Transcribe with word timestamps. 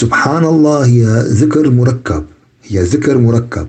سبحان 0.00 0.44
الله 0.44 0.86
هي 0.86 1.24
ذكر 1.26 1.70
مركب 1.70 2.24
هي 2.68 2.82
ذكر 2.82 3.18
مركب 3.18 3.68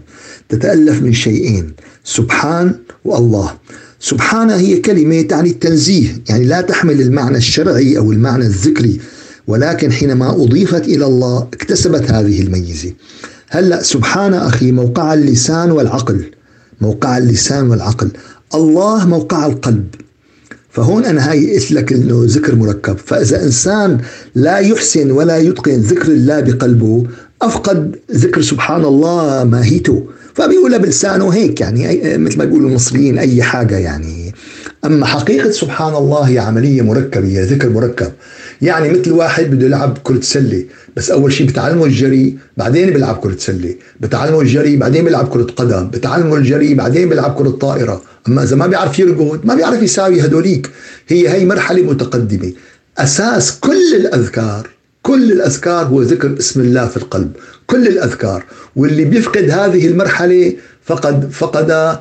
تتألف 0.49 1.01
من 1.01 1.13
شيئين 1.13 1.73
سبحان 2.03 2.75
والله. 3.05 3.53
سبحانه 3.99 4.55
هي 4.55 4.79
كلمة 4.79 5.21
تعني 5.21 5.49
التنزيه 5.49 6.09
يعني 6.29 6.45
لا 6.45 6.61
تحمل 6.61 7.01
المعنى 7.01 7.37
الشرعي 7.37 7.97
أو 7.97 8.11
المعنى 8.11 8.45
الذكري 8.45 8.99
ولكن 9.47 9.91
حينما 9.91 10.29
أضيفت 10.43 10.85
إلى 10.87 11.05
الله 11.05 11.47
اكتسبت 11.53 12.11
هذه 12.11 12.41
الميزة. 12.41 12.93
هلأ 13.49 13.83
سبحان 13.83 14.33
أخي 14.33 14.71
موقع 14.71 15.13
اللسان 15.13 15.71
والعقل 15.71 16.31
موقع 16.81 17.17
اللسان 17.17 17.69
والعقل. 17.69 18.09
الله 18.55 19.07
موقع 19.07 19.45
القلب. 19.45 19.87
فهون 20.71 21.05
أنا 21.05 21.31
هاي 21.31 21.55
قلت 21.55 21.71
لك 21.71 21.93
أنه 21.93 22.23
ذكر 22.25 22.55
مركب. 22.55 22.97
فإذا 23.05 23.43
إنسان 23.43 23.97
لا 24.35 24.57
يحسن 24.57 25.11
ولا 25.11 25.37
يتقن 25.37 25.79
ذكر 25.79 26.11
الله 26.11 26.39
بقلبه 26.39 27.03
أفقد 27.41 27.95
ذكر 28.11 28.41
سبحان 28.41 28.85
الله 28.85 29.43
ماهيته. 29.43 30.05
فبيقولها 30.33 30.77
بلسانه 30.77 31.29
هيك 31.29 31.61
يعني 31.61 32.17
مثل 32.17 32.37
ما 32.37 32.45
بيقولوا 32.45 32.69
المصريين 32.69 33.17
أي 33.17 33.43
حاجة 33.43 33.77
يعني. 33.77 34.20
أما 34.85 35.05
حقيقة 35.05 35.51
سبحان 35.51 35.95
الله 35.95 36.19
هي 36.21 36.39
عملية 36.39 36.81
مركبة 36.81 37.27
هي 37.27 37.43
ذكر 37.43 37.69
مركب. 37.69 38.11
يعني 38.61 38.89
مثل 38.89 39.11
واحد 39.11 39.43
بده 39.43 39.65
يلعب 39.65 39.97
كرة 40.03 40.19
سلة 40.21 40.65
بس 40.95 41.11
أول 41.11 41.33
شيء 41.33 41.47
بتعلمه 41.47 41.85
الجري 41.85 42.37
بعدين 42.57 42.89
بيلعب 42.89 43.15
كرة 43.15 43.35
سلة. 43.37 43.75
بتعلمه 43.99 44.41
الجري 44.41 44.75
بعدين 44.75 45.03
بيلعب 45.03 45.27
كرة 45.27 45.43
قدم. 45.43 45.89
بتعلمه 45.89 46.35
الجري 46.35 46.73
بعدين 46.73 47.09
بيلعب 47.09 47.35
كرة 47.35 47.49
طائرة. 47.49 48.01
أما 48.27 48.43
إذا 48.43 48.55
ما 48.55 48.67
بيعرف 48.67 48.99
يرقد 48.99 49.45
ما 49.45 49.55
بيعرف 49.55 49.83
يساوي 49.83 50.21
هدوليك. 50.21 50.69
هي 51.07 51.29
هي 51.29 51.45
مرحلة 51.45 51.83
متقدمة. 51.83 52.53
أساس 52.97 53.59
كل 53.59 53.95
الأذكار 53.95 54.69
كل 55.01 55.31
الأذكار 55.31 55.85
هو 55.85 56.01
ذكر 56.01 56.35
اسم 56.39 56.61
الله 56.61 56.87
في 56.87 56.97
القلب. 56.97 57.31
كل 57.67 57.87
الأذكار. 57.87 58.43
واللي 58.75 59.05
بيفقد 59.05 59.49
هذه 59.49 59.87
المرحلة 59.87 60.53
فقد 60.85 61.29
فقد 61.31 61.97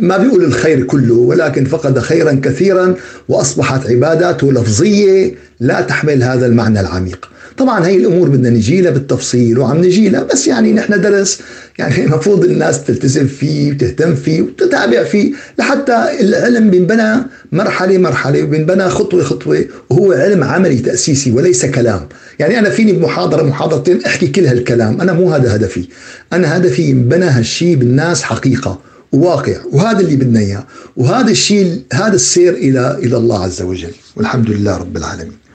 ما 0.00 0.16
بيقول 0.16 0.44
الخير 0.44 0.84
كله 0.84 1.14
ولكن 1.14 1.64
فقد 1.64 1.98
خيرا 1.98 2.40
كثيرا 2.42 2.94
وأصبحت 3.28 3.86
عباداته 3.86 4.52
لفظية 4.52 5.34
لا 5.60 5.80
تحمل 5.80 6.22
هذا 6.22 6.46
المعنى 6.46 6.80
العميق. 6.80 7.28
طبعا 7.58 7.86
هي 7.86 7.96
الأمور 7.96 8.28
بدنا 8.28 8.50
نجي 8.50 8.80
لها 8.80 8.90
بالتفصيل 8.90 9.58
وعم 9.58 9.78
نجي 9.78 10.08
لها 10.08 10.22
بس 10.22 10.46
يعني 10.46 10.72
نحن 10.72 11.00
درس 11.00 11.40
يعني 11.78 12.00
المفروض 12.04 12.44
الناس 12.44 12.84
تلتزم 12.84 13.26
فيه 13.26 13.72
وتهتم 13.72 14.14
فيه 14.14 14.42
وتتابع 14.42 15.04
فيه 15.04 15.32
لحتى 15.58 16.06
العلم 16.20 16.70
بينبنى 16.70 17.16
مرحلة 17.52 17.98
مرحلة 17.98 18.42
وبينبنى 18.42 18.88
خطوة 18.88 19.24
خطوة 19.24 19.64
وهو 19.90 20.12
علم 20.12 20.44
عملي 20.44 20.76
تأسيسي 20.76 21.30
وليس 21.30 21.66
كلام، 21.66 22.08
يعني 22.38 22.58
أنا 22.58 22.70
فيني 22.70 22.92
بمحاضرة 22.92 23.42
محاضرتين 23.42 24.04
أحكي 24.04 24.26
كل 24.26 24.46
هالكلام، 24.46 25.00
أنا 25.00 25.12
مو 25.12 25.32
هذا 25.32 25.56
هدفي، 25.56 25.88
أنا 26.32 26.56
هدفي 26.56 26.82
ينبنى 26.82 27.24
هالشيء 27.24 27.76
بالناس 27.76 28.22
حقيقة. 28.22 28.80
وواقع 29.12 29.56
وهذا 29.72 30.00
اللي 30.00 30.16
بدنا 30.16 30.40
إياه. 30.40 30.64
وهذا 30.96 31.30
الشيء 31.30 31.82
هذا 31.92 32.14
السير 32.14 32.54
إلى 32.54 32.98
إلى 33.02 33.16
الله 33.16 33.44
عز 33.44 33.62
وجل. 33.62 33.94
والحمد 34.16 34.50
لله 34.50 34.76
رب 34.76 34.96
العالمين. 34.96 35.38